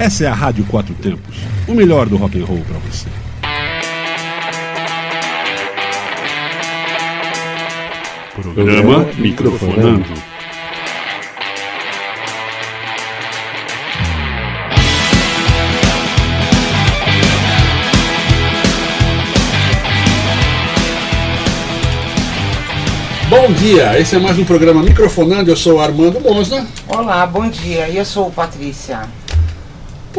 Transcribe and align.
Essa 0.00 0.24
é 0.24 0.28
a 0.28 0.32
Rádio 0.32 0.64
Quatro 0.64 0.94
Tempos, 0.94 1.36
o 1.68 1.74
melhor 1.74 2.08
do 2.08 2.16
rock 2.16 2.40
and 2.40 2.46
roll 2.46 2.62
para 2.66 2.78
você. 2.78 3.06
Programa 8.34 9.06
Microfonando. 9.18 10.06
Bom 23.28 23.52
dia, 23.52 24.00
esse 24.00 24.16
é 24.16 24.18
mais 24.18 24.38
um 24.38 24.46
programa 24.46 24.82
Microfonando. 24.82 25.50
Eu 25.50 25.56
sou 25.56 25.74
o 25.74 25.80
Armando 25.80 26.18
Mosna. 26.20 26.66
Olá, 26.88 27.26
bom 27.26 27.46
dia. 27.50 27.86
E 27.90 27.98
eu 27.98 28.04
sou 28.06 28.30
Patrícia. 28.30 29.19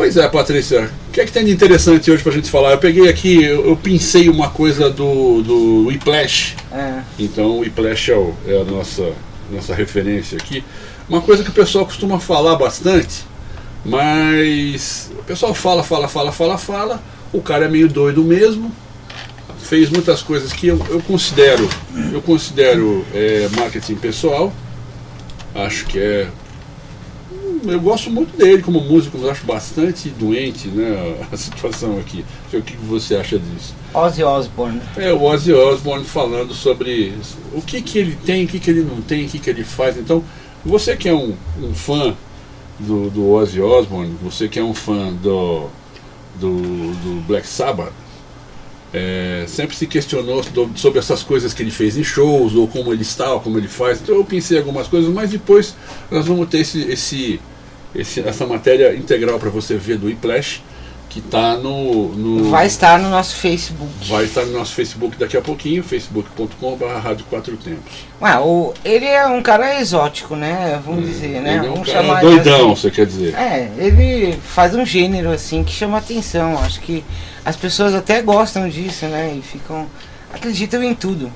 Pois 0.01 0.17
é, 0.17 0.27
Patrícia, 0.27 0.89
o 1.09 1.11
que 1.11 1.21
é 1.21 1.25
que 1.25 1.31
tem 1.31 1.45
de 1.45 1.51
interessante 1.51 2.09
hoje 2.09 2.23
pra 2.23 2.31
gente 2.31 2.49
falar? 2.49 2.71
Eu 2.71 2.79
peguei 2.79 3.07
aqui, 3.07 3.43
eu, 3.43 3.67
eu 3.67 3.77
pincei 3.77 4.29
uma 4.29 4.49
coisa 4.49 4.89
do, 4.89 5.43
do 5.43 5.85
Whiplash. 5.85 6.55
É. 6.71 7.01
Então, 7.19 7.57
o 7.57 7.59
Whiplash 7.59 8.09
é, 8.09 8.15
o- 8.15 8.33
é 8.47 8.61
a 8.61 8.63
nossa, 8.63 9.11
nossa 9.51 9.75
referência 9.75 10.39
aqui. 10.39 10.63
Uma 11.07 11.21
coisa 11.21 11.43
que 11.43 11.51
o 11.51 11.53
pessoal 11.53 11.85
costuma 11.85 12.19
falar 12.19 12.55
bastante, 12.55 13.23
mas 13.85 15.11
o 15.19 15.21
pessoal 15.21 15.53
fala, 15.53 15.83
fala, 15.83 16.07
fala, 16.07 16.31
fala, 16.31 16.57
fala. 16.57 17.03
O 17.31 17.39
cara 17.39 17.65
é 17.65 17.70
meio 17.70 17.87
doido 17.87 18.23
mesmo. 18.23 18.71
Fez 19.61 19.87
muitas 19.91 20.23
coisas 20.23 20.51
que 20.51 20.65
eu, 20.65 20.83
eu 20.89 20.99
considero, 21.01 21.70
eu 22.11 22.23
considero 22.23 23.05
é, 23.13 23.47
marketing 23.55 23.97
pessoal. 23.97 24.51
Acho 25.53 25.85
que 25.85 25.99
é 25.99 26.27
eu 27.63 27.79
gosto 27.79 28.09
muito 28.09 28.35
dele 28.38 28.61
como 28.61 28.81
músico, 28.81 29.17
mas 29.17 29.31
acho 29.31 29.45
bastante 29.45 30.09
doente 30.09 30.67
né, 30.67 31.17
a 31.31 31.35
situação 31.37 31.99
aqui. 31.99 32.26
O 32.54 32.62
que 32.62 32.76
você 32.77 33.15
acha 33.15 33.37
disso? 33.37 33.76
Ozzy 33.93 34.23
Osbourne. 34.23 34.81
É 34.98 35.12
o 35.12 35.21
Ozzy 35.21 35.54
Osbourne 35.54 36.05
falando 36.05 36.54
sobre 36.54 37.13
o 37.54 37.62
que, 37.62 37.82
que 37.82 37.99
ele 37.99 38.17
tem, 38.26 38.45
o 38.45 38.48
que, 38.48 38.59
que 38.59 38.70
ele 38.70 38.84
não 38.84 39.01
tem, 39.01 39.26
o 39.26 39.29
que, 39.29 39.39
que 39.39 39.49
ele 39.49 39.63
faz. 39.63 39.98
Então, 39.98 40.23
você 40.65 40.95
que 40.95 41.09
é 41.09 41.13
um, 41.13 41.35
um 41.62 41.73
fã 41.73 42.15
do, 42.79 43.09
do 43.09 43.29
Ozzy 43.32 43.62
Osbourne, 43.62 44.15
você 44.21 44.48
que 44.48 44.59
é 44.59 44.63
um 44.63 44.73
fã 44.73 45.13
do, 45.13 45.67
do, 46.39 46.62
do 46.62 47.23
Black 47.27 47.48
Sabbath, 47.48 47.93
é, 48.93 49.45
sempre 49.48 49.76
se 49.76 49.87
questionou 49.87 50.43
sobre 50.76 50.99
essas 50.99 51.23
coisas 51.23 51.54
que 51.54 51.63
ele 51.63 51.71
fez 51.71 51.98
em 51.98 52.04
shows, 52.04 52.54
ou 52.55 52.67
como 52.67 52.91
ele 52.91 53.04
está, 53.04 53.34
ou 53.34 53.39
como 53.39 53.57
ele 53.57 53.67
faz. 53.67 54.01
Então 54.01 54.15
eu 54.15 54.26
pensei 54.26 54.57
algumas 54.57 54.87
coisas, 54.87 55.12
mas 55.13 55.29
depois 55.29 55.76
nós 56.09 56.27
vamos 56.27 56.49
ter 56.49 56.59
esse, 56.59 56.82
esse, 56.82 57.39
esse- 57.95 58.21
essa 58.21 58.45
matéria 58.45 58.95
integral 58.95 59.39
para 59.39 59.49
você 59.49 59.75
ver 59.77 59.97
do 59.97 60.07
Whiplash, 60.07 60.61
que 61.09 61.20
está 61.20 61.57
no, 61.57 62.09
no. 62.15 62.49
Vai 62.49 62.67
estar 62.67 62.98
no 62.98 63.09
nosso 63.09 63.35
Facebook. 63.35 63.91
Vai 64.07 64.23
estar 64.23 64.45
no 64.45 64.53
nosso 64.53 64.73
Facebook 64.73 65.17
daqui 65.17 65.35
a 65.35 65.41
pouquinho, 65.41 65.83
facebook.com.br 65.83 66.85
Rádio 67.03 67.25
Quatro 67.29 67.57
Tempos. 67.57 67.91
Ué, 68.22 68.39
o, 68.39 68.73
ele 68.85 69.06
é 69.06 69.28
um 69.28 69.41
cara 69.41 69.79
exótico, 69.81 70.38
né? 70.38 70.79
Vamos 70.85 71.06
dizer, 71.06 71.41
né? 71.41 71.57
Ele 71.57 71.67
é 71.67 71.69
um 71.69 71.73
Vamos 71.73 71.89
cara 71.91 72.01
chamar 72.01 72.22
doidão, 72.22 72.72
assim. 72.72 72.81
você 72.81 72.91
quer 72.91 73.06
dizer. 73.06 73.35
É, 73.35 73.69
ele 73.78 74.38
faz 74.41 74.73
um 74.73 74.85
gênero 74.85 75.31
assim 75.31 75.63
que 75.66 75.73
chama 75.73 75.97
atenção. 75.97 76.57
Acho 76.59 76.79
que 76.79 77.03
as 77.44 77.57
pessoas 77.57 77.94
até 77.94 78.22
gostam 78.22 78.69
disso, 78.69 79.05
né? 79.07 79.35
E 79.38 79.41
ficam. 79.41 79.88
acreditam 80.33 80.81
em 80.81 80.95
tudo. 80.95 81.29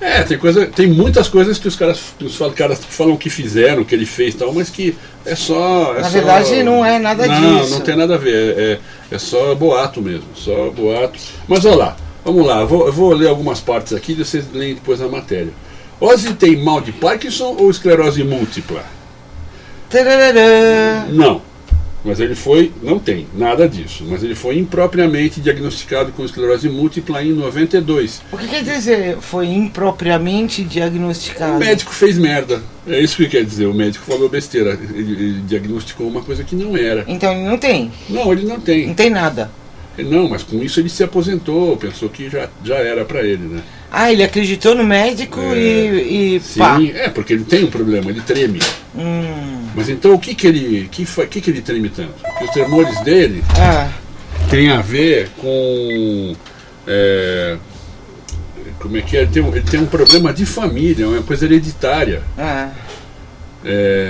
É, 0.00 0.22
tem, 0.22 0.36
coisa, 0.36 0.66
tem 0.66 0.86
muitas 0.86 1.28
coisas 1.28 1.58
que 1.58 1.66
os 1.68 1.76
caras, 1.76 2.00
que 2.18 2.24
os 2.24 2.36
caras 2.54 2.78
falam 2.88 3.16
que 3.16 3.30
fizeram, 3.30 3.84
que 3.84 3.94
ele 3.94 4.04
fez 4.04 4.34
e 4.34 4.36
tal, 4.38 4.52
mas 4.52 4.68
que 4.68 4.94
é 5.24 5.34
só. 5.34 5.94
é 5.96 6.00
Na 6.00 6.04
só- 6.04 6.10
verdade, 6.10 6.62
não 6.62 6.84
é 6.84 6.98
nada 6.98 7.26
não, 7.26 7.60
disso. 7.60 7.70
Não 7.74 7.80
tem 7.80 7.96
nada 7.96 8.14
a 8.14 8.18
ver, 8.18 8.34
é, 8.58 8.62
é, 8.62 8.78
é 9.12 9.18
só 9.18 9.54
boato 9.54 10.02
mesmo, 10.02 10.26
só 10.34 10.70
boato. 10.70 11.18
Mas 11.48 11.64
olha 11.64 11.76
lá, 11.76 11.96
vamos 12.24 12.46
lá, 12.46 12.60
eu 12.60 12.66
vou, 12.68 12.86
eu 12.86 12.92
vou 12.92 13.12
ler 13.14 13.28
algumas 13.28 13.60
partes 13.60 13.92
aqui 13.92 14.12
e 14.12 14.16
vocês 14.24 14.44
leem 14.52 14.74
depois 14.74 15.00
a 15.00 15.08
matéria. 15.08 15.52
Ozzy 16.00 16.34
tem 16.34 16.62
mal 16.62 16.80
de 16.80 16.92
Parkinson 16.92 17.56
ou 17.58 17.70
esclerose 17.70 18.22
múltipla? 18.24 18.84
Tarararã. 19.88 21.06
Não. 21.08 21.40
Mas 22.04 22.20
ele 22.20 22.34
foi, 22.34 22.70
não 22.82 22.98
tem 22.98 23.26
nada 23.34 23.66
disso, 23.66 24.04
mas 24.06 24.22
ele 24.22 24.34
foi 24.34 24.58
impropriamente 24.58 25.40
diagnosticado 25.40 26.12
com 26.12 26.22
esclerose 26.24 26.68
múltipla 26.68 27.22
em 27.24 27.32
92. 27.32 28.20
O 28.30 28.36
que 28.36 28.46
quer 28.46 28.62
dizer 28.62 29.16
foi 29.20 29.46
impropriamente 29.46 30.62
diagnosticado? 30.62 31.56
O 31.56 31.58
médico 31.58 31.92
fez 31.94 32.18
merda. 32.18 32.62
É 32.86 33.00
isso 33.00 33.16
que 33.16 33.26
quer 33.26 33.44
dizer. 33.44 33.66
O 33.66 33.72
médico 33.74 34.04
falou 34.04 34.28
besteira. 34.28 34.78
Ele, 34.94 35.12
ele 35.12 35.40
diagnosticou 35.48 36.06
uma 36.06 36.20
coisa 36.22 36.44
que 36.44 36.54
não 36.54 36.76
era. 36.76 37.04
Então 37.08 37.32
ele 37.32 37.48
não 37.48 37.56
tem. 37.56 37.90
Não, 38.10 38.30
ele 38.32 38.42
não 38.42 38.56
Não 38.56 38.60
tem. 38.60 38.92
tem 38.92 39.08
nada. 39.10 39.50
Não, 39.96 40.28
mas 40.28 40.42
com 40.42 40.62
isso 40.62 40.80
ele 40.80 40.88
se 40.90 41.02
aposentou. 41.04 41.76
Pensou 41.76 42.08
que 42.08 42.28
já, 42.28 42.48
já 42.64 42.76
era 42.76 43.04
pra 43.04 43.22
ele, 43.22 43.44
né? 43.44 43.62
Ah, 43.94 44.12
ele 44.12 44.22
acreditou 44.22 44.74
no 44.74 44.84
médico 44.84 45.40
É, 45.40 45.56
e, 45.58 46.36
e 46.36 46.40
Sim, 46.40 46.58
pá. 46.58 46.78
é, 46.82 47.08
porque 47.08 47.32
ele 47.32 47.44
tem 47.44 47.64
um 47.64 47.70
problema, 47.70 48.10
ele 48.10 48.20
treme. 48.20 48.60
Hum. 48.96 49.66
Mas 49.74 49.88
então 49.88 50.14
o 50.14 50.18
que 50.18 50.34
que 50.34 50.46
ele, 50.46 50.88
que, 50.90 51.04
que 51.04 51.40
que 51.40 51.50
ele 51.50 51.60
treme 51.62 51.88
tanto? 51.88 52.14
Porque 52.22 52.44
os 52.44 52.50
tremores 52.50 53.00
dele 53.00 53.42
Ah, 53.58 53.88
tem 54.50 54.70
a 54.70 54.80
ver 54.80 55.30
com. 55.38 56.34
é, 56.86 57.56
como 58.78 58.96
é 58.96 59.02
que 59.02 59.16
é? 59.16 59.22
Ele 59.22 59.30
tem, 59.30 59.42
um, 59.42 59.48
ele 59.48 59.62
tem 59.68 59.80
um 59.80 59.86
problema 59.86 60.32
de 60.32 60.44
família, 60.44 61.04
é 61.04 61.08
uma 61.08 61.22
coisa 61.22 61.44
hereditária. 61.44 62.22
ah. 62.38 62.70
É, 63.66 64.03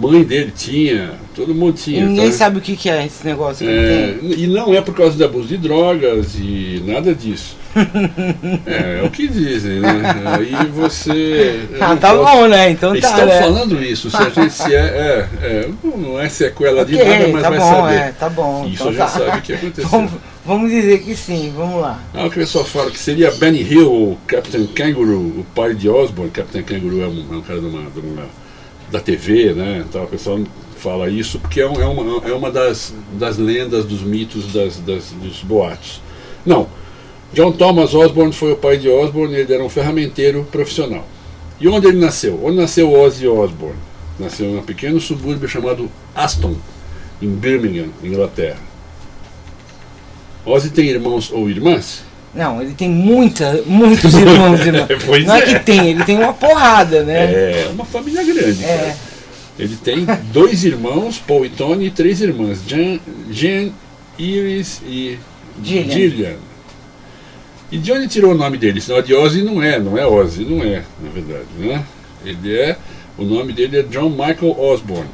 mãe 0.00 0.22
dele 0.24 0.52
tinha, 0.56 1.12
todo 1.34 1.54
mundo 1.54 1.76
E 1.78 1.82
tinha. 1.82 2.06
ninguém 2.06 2.30
tá? 2.30 2.36
sabe 2.36 2.58
o 2.58 2.60
que, 2.60 2.76
que 2.76 2.88
é 2.88 3.04
esse 3.06 3.24
negócio 3.26 3.66
que 3.66 3.72
É, 3.72 4.18
e 4.22 4.46
não 4.46 4.72
é 4.74 4.80
por 4.80 4.94
causa 4.94 5.16
de 5.16 5.22
abuso 5.24 5.48
de 5.48 5.56
drogas 5.58 6.34
e 6.36 6.82
nada 6.86 7.14
disso. 7.14 7.56
é, 8.66 9.00
é 9.00 9.06
o 9.06 9.10
que 9.10 9.28
dizem, 9.28 9.78
né? 9.80 9.88
Aí 10.36 10.66
você. 10.66 11.60
Ah, 11.80 11.96
tá 11.96 12.14
posso- 12.14 12.36
bom, 12.36 12.48
né? 12.48 12.70
Então 12.70 12.92
tá, 12.92 12.98
Estão 12.98 13.26
né? 13.26 13.38
falando 13.40 13.82
isso, 13.82 14.10
se 14.10 14.16
a 14.16 14.28
gente 14.28 14.52
se 14.52 14.74
é, 14.74 14.78
é, 14.78 15.28
é, 15.46 15.68
não 15.84 16.20
é 16.20 16.28
sequela 16.28 16.84
de 16.84 16.96
Ok, 16.96 17.06
nada, 17.08 17.28
mas 17.28 17.42
tá 17.42 17.50
vai 17.50 17.58
bom, 17.58 17.70
saber. 17.70 17.94
é, 17.94 18.12
tá 18.12 18.28
bom. 18.28 18.64
Isso 18.66 18.72
então 18.74 18.86
gente 18.88 18.98
tá. 18.98 19.08
sabe 19.08 19.38
o 19.38 19.42
que 19.42 19.52
aconteceu. 19.52 19.88
Vamos, 19.90 20.12
vamos 20.44 20.70
dizer 20.70 20.98
que 21.02 21.14
sim, 21.14 21.52
vamos 21.56 21.80
lá. 21.80 22.00
Ah, 22.14 22.26
o 22.26 22.30
pessoal 22.30 22.64
fala 22.64 22.90
que 22.90 22.98
seria 22.98 23.30
Benny 23.32 23.62
Hill, 23.62 23.86
o 23.92 24.18
Captain 24.26 24.66
Kangaroo, 24.66 25.20
o 25.40 25.46
pai 25.54 25.74
de 25.74 25.88
Osborne. 25.88 26.30
Captain 26.30 26.62
Kangaroo 26.62 27.02
é 27.02 27.06
um, 27.06 27.24
é 27.32 27.36
um 27.36 27.40
cara 27.42 27.60
de 27.60 27.66
uma, 27.66 27.82
de 27.90 28.00
uma- 28.00 28.26
da 28.90 29.00
TV, 29.00 29.52
né? 29.54 29.84
Então, 29.88 30.04
o 30.04 30.06
pessoal 30.06 30.40
fala 30.76 31.08
isso 31.10 31.38
porque 31.38 31.60
é, 31.60 31.68
um- 31.68 31.80
é 31.80 31.86
uma, 31.86 32.28
é 32.28 32.32
uma 32.32 32.50
das, 32.50 32.94
das 33.12 33.36
lendas, 33.38 33.84
dos 33.84 34.00
mitos, 34.02 34.52
das, 34.52 34.78
das- 34.80 35.12
dos 35.12 35.42
boatos. 35.42 36.00
Não. 36.44 36.66
John 37.32 37.52
Thomas 37.52 37.94
Osborne 37.94 38.32
foi 38.32 38.52
o 38.52 38.56
pai 38.56 38.76
de 38.78 38.88
Osborne, 38.88 39.34
ele 39.34 39.52
era 39.54 39.62
um 39.62 39.68
ferramenteiro 39.68 40.44
profissional. 40.50 41.06
E 41.60 41.68
onde 41.68 41.86
ele 41.86 41.98
nasceu? 41.98 42.40
Onde 42.42 42.56
nasceu 42.56 42.90
Ozzy 42.92 43.28
Osbourne? 43.28 43.78
Nasceu 44.18 44.46
em 44.46 44.56
um 44.58 44.62
pequeno 44.62 45.00
subúrbio 45.00 45.48
chamado 45.48 45.88
Aston, 46.14 46.56
em 47.22 47.28
Birmingham, 47.28 47.88
Inglaterra. 48.02 48.58
Ozzy 50.44 50.70
tem 50.70 50.86
irmãos 50.88 51.30
ou 51.30 51.48
irmãs? 51.48 52.02
Não, 52.34 52.62
ele 52.62 52.74
tem 52.74 52.88
muita, 52.88 53.62
muitos 53.66 54.14
irmãos 54.14 54.60
irmãs. 54.60 54.86
Pois 55.04 55.24
Não 55.24 55.34
é. 55.34 55.38
é. 55.40 55.42
que 55.42 55.64
tem, 55.64 55.90
ele 55.90 56.04
tem 56.04 56.16
uma 56.16 56.32
porrada, 56.32 57.02
né? 57.02 57.24
É 57.24 57.70
uma 57.72 57.84
família 57.84 58.22
grande. 58.22 58.64
É. 58.64 58.96
Ele 59.58 59.76
tem 59.76 60.06
dois 60.32 60.64
irmãos, 60.64 61.18
Paul 61.18 61.44
e 61.44 61.50
Tony, 61.50 61.86
e 61.86 61.90
três 61.90 62.20
irmãs, 62.20 62.60
Jan, 62.66 62.98
Jen, 63.30 63.74
Iris 64.18 64.80
e 64.86 65.18
Gillian. 65.62 65.92
Gillian. 65.92 66.36
E 67.70 67.78
de 67.78 67.92
onde 67.92 68.08
tirou 68.08 68.32
o 68.32 68.36
nome 68.36 68.56
dele? 68.56 68.80
Senão 68.80 69.02
de 69.02 69.14
Ozzy 69.14 69.42
não 69.42 69.62
é, 69.62 69.78
não 69.78 69.98
é 69.98 70.06
Ozzy, 70.06 70.44
não 70.44 70.62
é, 70.62 70.82
na 71.00 71.10
verdade, 71.10 71.46
né? 71.58 71.84
Ele 72.24 72.56
é, 72.56 72.76
o 73.18 73.24
nome 73.24 73.52
dele 73.52 73.78
é 73.78 73.82
John 73.82 74.08
Michael 74.08 74.58
Osborne. 74.58 75.10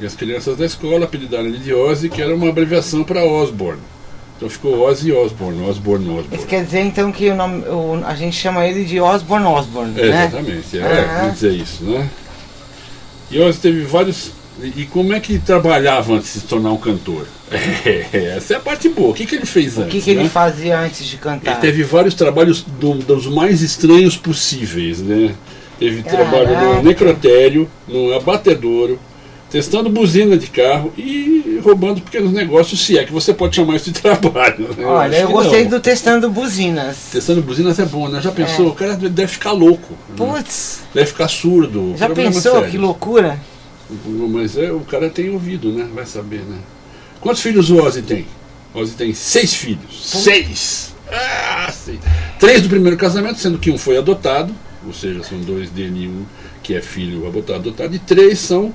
E 0.00 0.04
as 0.04 0.16
crianças 0.16 0.56
da 0.56 0.66
escola 0.66 1.04
apelidaram 1.04 1.46
ele 1.46 1.58
de 1.58 1.72
Ozzy, 1.72 2.08
que 2.08 2.20
era 2.20 2.34
uma 2.34 2.48
abreviação 2.48 3.04
para 3.04 3.24
Osborne. 3.24 3.80
Então 4.36 4.48
ficou 4.50 4.80
Ozzy 4.80 5.12
Osborne, 5.12 5.62
Osborne 5.68 6.04
Isso 6.06 6.18
Osborne. 6.18 6.46
quer 6.46 6.64
dizer 6.64 6.80
então 6.80 7.12
que 7.12 7.30
o 7.30 7.34
nome, 7.36 7.62
o- 7.68 8.02
a 8.04 8.14
gente 8.14 8.36
chama 8.36 8.66
ele 8.66 8.84
de 8.84 9.00
Osborne 9.00 9.46
Osborne, 9.46 9.94
É, 10.00 10.06
né? 10.10 10.24
exatamente, 10.26 10.78
é, 10.78 11.18
vamos 11.20 11.34
dizer 11.34 11.52
isso, 11.52 11.84
né? 11.84 12.08
E 13.30 13.38
Ozzy 13.40 13.58
teve 13.60 13.82
vários. 13.84 14.32
E 14.60 14.82
e 14.82 14.86
como 14.86 15.12
é 15.12 15.18
que 15.20 15.32
ele 15.32 15.42
trabalhava 15.44 16.14
antes 16.14 16.32
de 16.32 16.40
se 16.40 16.46
tornar 16.46 16.70
um 16.72 16.76
cantor? 16.76 17.26
essa 18.36 18.54
é 18.54 18.56
a 18.56 18.60
parte 18.60 18.88
boa. 18.88 19.10
O 19.10 19.14
que, 19.14 19.26
que 19.26 19.34
ele 19.36 19.46
fez 19.46 19.76
O 19.76 19.82
antes? 19.82 19.92
que, 19.92 20.00
que 20.00 20.10
ele 20.10 20.24
né? 20.24 20.28
fazia 20.28 20.78
antes 20.78 21.06
de 21.06 21.16
cantar? 21.16 21.52
Ele 21.52 21.60
teve 21.60 21.82
vários 21.84 22.14
trabalhos 22.14 22.62
do- 22.62 22.94
dos 22.94 23.26
mais 23.26 23.62
estranhos 23.62 24.16
possíveis, 24.16 25.00
né? 25.00 25.34
Teve 25.78 26.02
Caraca. 26.02 26.30
trabalho 26.30 26.74
no 26.76 26.82
necrotério, 26.82 27.68
no 27.88 28.12
abatedouro, 28.14 28.98
testando 29.54 29.88
buzina 29.88 30.36
de 30.36 30.48
carro 30.48 30.92
e 30.98 31.60
roubando 31.62 32.00
pequenos 32.00 32.32
negócios, 32.32 32.80
se 32.84 32.98
é 32.98 33.04
que 33.04 33.12
você 33.12 33.32
pode 33.32 33.54
chamar 33.54 33.76
isso 33.76 33.92
de 33.92 34.00
trabalho. 34.02 34.74
né? 34.76 34.84
Olha, 34.84 35.16
eu 35.16 35.28
que 35.28 35.32
gostei 35.32 35.62
não. 35.62 35.70
do 35.70 35.78
Testando 35.80 36.28
Buzinas. 36.28 36.96
Testando 37.12 37.40
buzinas 37.40 37.78
é 37.78 37.84
bom, 37.84 38.08
né? 38.08 38.20
Já 38.20 38.32
pensou? 38.32 38.70
O 38.70 38.74
cara 38.74 38.96
deve 38.96 39.28
ficar 39.28 39.52
louco. 39.52 39.94
né? 40.08 40.16
Putz, 40.16 40.80
Deve 40.92 41.06
ficar 41.06 41.28
surdo. 41.28 41.94
já 41.96 42.06
Problema 42.06 42.32
pensou 42.32 42.54
sério. 42.54 42.70
que 42.72 42.76
loucura? 42.76 43.40
Mas 44.28 44.58
é, 44.58 44.72
o 44.72 44.80
cara 44.80 45.08
tem 45.08 45.30
ouvido, 45.30 45.70
né? 45.70 45.86
Vai 45.94 46.04
saber, 46.04 46.40
né? 46.40 46.58
Quantos 47.20 47.40
filhos 47.40 47.70
o 47.70 47.76
Ozzy 47.76 48.02
tem? 48.02 48.26
O 48.74 48.80
Ozzy 48.80 48.94
tem 48.94 49.14
seis 49.14 49.54
filhos. 49.54 50.04
Seis! 50.04 50.92
Ah, 51.08 51.70
seis. 51.70 52.00
Três 52.40 52.60
do 52.60 52.68
primeiro 52.68 52.96
casamento, 52.96 53.38
sendo 53.38 53.56
que 53.58 53.70
um 53.70 53.78
foi 53.78 53.96
adotado, 53.98 54.52
ou 54.84 54.92
seja, 54.92 55.22
são 55.22 55.38
dois 55.38 55.70
dele 55.70 56.06
e 56.06 56.08
um 56.08 56.24
que 56.60 56.74
é 56.74 56.80
filho 56.82 57.28
adotado, 57.28 57.72
e 57.94 57.98
três 58.00 58.40
são 58.40 58.74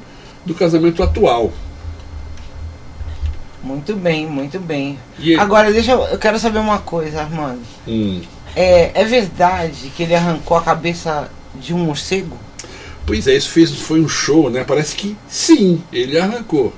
do 0.49 0.55
casamento 0.55 1.03
atual. 1.03 1.51
Muito 3.63 3.95
bem, 3.95 4.25
muito 4.25 4.59
bem. 4.59 4.97
E 5.19 5.35
Agora, 5.35 5.71
deixa 5.71 5.91
eu, 5.91 6.01
eu 6.05 6.17
quero 6.17 6.39
saber 6.39 6.59
uma 6.59 6.79
coisa, 6.79 7.21
Armando. 7.21 7.61
Hum. 7.87 8.21
É, 8.55 8.91
é 8.99 9.05
verdade 9.05 9.91
que 9.95 10.03
ele 10.03 10.15
arrancou 10.15 10.57
a 10.57 10.61
cabeça 10.61 11.29
de 11.55 11.73
um 11.73 11.77
morcego? 11.77 12.37
Pois 13.05 13.27
é, 13.27 13.35
isso 13.35 13.49
fez, 13.49 13.71
foi 13.75 14.01
um 14.01 14.09
show, 14.09 14.49
né? 14.49 14.63
Parece 14.63 14.95
que 14.95 15.15
sim, 15.27 15.83
ele 15.93 16.17
arrancou. 16.17 16.73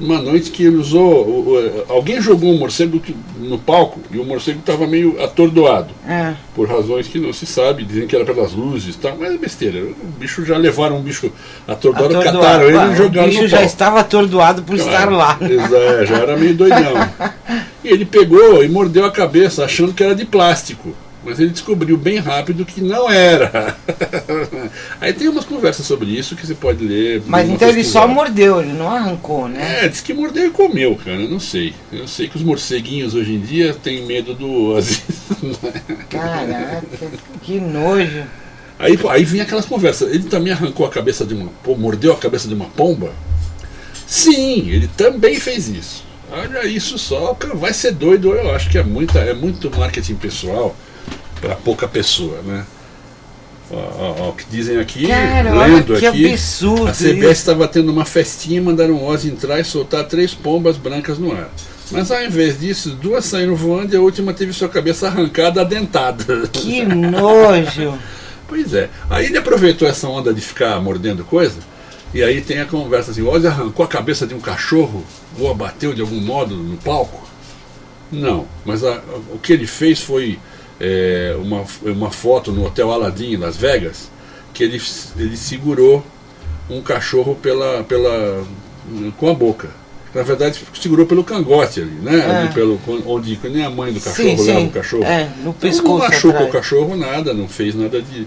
Uma 0.00 0.22
noite 0.22 0.50
que 0.52 0.62
ele 0.64 0.76
usou. 0.76 1.58
alguém 1.88 2.20
jogou 2.20 2.52
um 2.52 2.58
morcego 2.58 3.02
no 3.38 3.58
palco 3.58 4.00
e 4.12 4.18
o 4.18 4.24
morcego 4.24 4.60
estava 4.60 4.86
meio 4.86 5.20
atordoado. 5.22 5.88
É. 6.08 6.34
Por 6.54 6.68
razões 6.68 7.08
que 7.08 7.18
não 7.18 7.32
se 7.32 7.46
sabe, 7.46 7.84
dizem 7.84 8.06
que 8.06 8.14
era 8.14 8.24
pelas 8.24 8.52
luzes 8.52 8.94
e 8.94 8.98
tal, 8.98 9.16
mas 9.18 9.32
é 9.34 9.36
besteira. 9.38 9.80
O 9.82 10.06
bicho 10.18 10.44
já 10.44 10.56
levaram 10.56 10.98
um 10.98 11.02
bicho 11.02 11.32
atordoado, 11.66 12.16
Atordoado. 12.16 12.38
cataram 12.38 12.64
ele 12.68 12.92
e 12.92 12.96
jogaram 12.96 13.26
O 13.26 13.30
bicho 13.30 13.42
no 13.42 13.48
já 13.48 13.56
palco. 13.56 13.72
estava 13.72 14.00
atordoado 14.00 14.62
por 14.62 14.76
estar 14.76 15.10
lá. 15.10 15.36
É, 15.40 16.06
já 16.06 16.16
era 16.18 16.36
meio 16.36 16.54
doidão. 16.54 16.94
E 17.84 17.88
ele 17.88 18.04
pegou 18.04 18.62
e 18.62 18.68
mordeu 18.68 19.04
a 19.04 19.10
cabeça, 19.10 19.64
achando 19.64 19.94
que 19.94 20.02
era 20.02 20.14
de 20.14 20.24
plástico. 20.24 20.92
Mas 21.24 21.38
ele 21.38 21.50
descobriu 21.50 21.96
bem 21.96 22.18
rápido 22.18 22.64
que 22.64 22.80
não 22.80 23.08
era. 23.10 23.76
Aí 25.08 25.14
tem 25.14 25.26
umas 25.26 25.46
conversas 25.46 25.86
sobre 25.86 26.10
isso 26.10 26.36
que 26.36 26.46
você 26.46 26.54
pode 26.54 26.84
ler. 26.84 27.22
Mas 27.24 27.48
então 27.48 27.66
ele 27.66 27.82
só 27.82 28.06
mordeu, 28.06 28.60
ele 28.60 28.74
não 28.74 28.90
arrancou, 28.90 29.48
né? 29.48 29.86
É, 29.86 29.88
diz 29.88 30.02
que 30.02 30.12
mordeu 30.12 30.48
e 30.48 30.50
comeu, 30.50 30.96
cara. 30.96 31.16
Eu 31.16 31.30
não 31.30 31.40
sei. 31.40 31.74
Eu 31.90 32.06
sei 32.06 32.28
que 32.28 32.36
os 32.36 32.42
morceguinhos 32.42 33.14
hoje 33.14 33.32
em 33.32 33.40
dia 33.40 33.72
têm 33.72 34.04
medo 34.04 34.34
do 34.34 34.66
Ozzy. 34.66 35.02
Caraca, 36.10 36.84
que 37.40 37.58
nojo. 37.58 38.22
Aí, 38.78 38.98
aí 39.08 39.24
vinha 39.24 39.44
aquelas 39.44 39.64
conversas. 39.64 40.12
Ele 40.12 40.24
também 40.24 40.52
arrancou 40.52 40.84
a 40.84 40.90
cabeça 40.90 41.24
de 41.24 41.32
uma. 41.32 41.50
Mordeu 41.78 42.12
a 42.12 42.18
cabeça 42.18 42.46
de 42.46 42.52
uma 42.52 42.66
pomba? 42.66 43.10
Sim, 44.06 44.68
ele 44.68 44.90
também 44.94 45.40
fez 45.40 45.68
isso. 45.68 46.04
Olha 46.30 46.66
isso 46.66 46.98
só, 46.98 47.32
cara, 47.32 47.54
vai 47.54 47.72
ser 47.72 47.92
doido. 47.92 48.34
Eu 48.34 48.54
acho 48.54 48.68
que 48.68 48.76
é, 48.76 48.82
muita, 48.82 49.20
é 49.20 49.32
muito 49.32 49.74
marketing 49.74 50.16
pessoal 50.16 50.76
para 51.40 51.54
pouca 51.56 51.88
pessoa, 51.88 52.42
né? 52.42 52.66
Ó, 53.70 54.30
o 54.30 54.32
que 54.32 54.44
dizem 54.50 54.78
aqui, 54.78 55.06
Cara, 55.08 55.54
olha 55.54 55.74
lendo 55.76 55.98
que 55.98 56.06
aqui, 56.06 56.30
absurdo 56.32 56.86
a 56.88 56.92
CBS 56.92 57.38
estava 57.38 57.68
tendo 57.68 57.92
uma 57.92 58.04
festinha 58.04 58.56
e 58.58 58.60
mandaram 58.60 58.94
o 58.94 59.04
Ozzy 59.06 59.28
entrar 59.28 59.60
e 59.60 59.64
soltar 59.64 60.04
três 60.04 60.32
pombas 60.32 60.76
brancas 60.78 61.18
no 61.18 61.32
ar. 61.32 61.50
Mas 61.90 62.10
ao 62.10 62.22
invés 62.22 62.58
disso, 62.60 62.90
duas 62.90 63.24
saíram 63.26 63.54
voando 63.54 63.94
e 63.94 63.96
a 63.96 64.00
última 64.00 64.32
teve 64.32 64.52
sua 64.52 64.68
cabeça 64.68 65.06
arrancada, 65.08 65.60
adentada. 65.60 66.46
Que 66.48 66.82
nojo. 66.84 67.98
Pois 68.46 68.72
é. 68.72 68.88
Aí 69.10 69.26
ele 69.26 69.36
aproveitou 69.38 69.86
essa 69.86 70.08
onda 70.08 70.32
de 70.32 70.40
ficar 70.40 70.80
mordendo 70.80 71.22
coisa, 71.24 71.58
e 72.14 72.22
aí 72.22 72.40
tem 72.40 72.60
a 72.60 72.64
conversa 72.64 73.10
assim, 73.10 73.20
o 73.20 73.28
Ozzy 73.30 73.46
arrancou 73.46 73.84
a 73.84 73.88
cabeça 73.88 74.26
de 74.26 74.34
um 74.34 74.40
cachorro 74.40 75.04
ou 75.38 75.50
abateu 75.50 75.92
de 75.92 76.00
algum 76.00 76.20
modo 76.20 76.54
no 76.56 76.78
palco? 76.78 77.28
Não, 78.10 78.46
mas 78.64 78.82
a- 78.82 79.02
o 79.34 79.38
que 79.38 79.52
ele 79.52 79.66
fez 79.66 80.00
foi 80.00 80.38
é, 80.80 81.36
uma, 81.38 81.64
uma 81.82 82.10
foto 82.10 82.52
no 82.52 82.64
Hotel 82.66 82.90
Aladdin 82.90 83.32
em 83.32 83.36
Las 83.36 83.56
Vegas, 83.56 84.10
que 84.54 84.62
ele, 84.64 84.80
ele 85.16 85.36
segurou 85.36 86.04
um 86.70 86.80
cachorro 86.82 87.34
pela, 87.34 87.82
pela, 87.84 88.44
com 89.16 89.28
a 89.30 89.34
boca. 89.34 89.70
Na 90.14 90.22
verdade, 90.22 90.60
segurou 90.80 91.04
pelo 91.06 91.22
cangote 91.22 91.82
ali, 91.82 91.90
né? 91.90 92.18
É. 92.18 92.36
Ali 92.38 92.54
pelo, 92.54 92.80
onde 93.06 93.38
nem 93.44 93.64
a 93.64 93.70
mãe 93.70 93.92
do 93.92 94.00
cachorro 94.00 94.38
sim, 94.38 94.46
leva 94.46 94.60
sim. 94.60 94.66
o 94.66 94.70
cachorro. 94.70 95.04
É, 95.04 95.24
no 95.24 95.50
Então, 95.50 95.52
pescoço. 95.54 95.88
não 95.88 95.98
machucou 95.98 96.30
atrás. 96.30 96.48
o 96.48 96.52
cachorro 96.52 96.96
nada, 96.96 97.34
não 97.34 97.46
fez 97.46 97.74
nada 97.74 98.00
de, 98.00 98.26